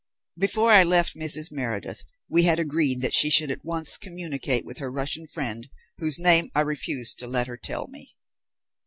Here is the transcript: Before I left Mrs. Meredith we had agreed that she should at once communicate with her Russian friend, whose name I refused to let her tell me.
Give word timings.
Before 0.35 0.71
I 0.73 0.81
left 0.83 1.13
Mrs. 1.15 1.51
Meredith 1.51 2.03
we 2.27 2.41
had 2.41 2.57
agreed 2.57 3.01
that 3.01 3.13
she 3.13 3.29
should 3.29 3.51
at 3.51 3.63
once 3.63 3.97
communicate 3.97 4.65
with 4.65 4.79
her 4.79 4.91
Russian 4.91 5.27
friend, 5.27 5.69
whose 5.99 6.17
name 6.17 6.49
I 6.55 6.61
refused 6.61 7.19
to 7.19 7.27
let 7.27 7.45
her 7.45 7.55
tell 7.57 7.87
me. 7.87 8.15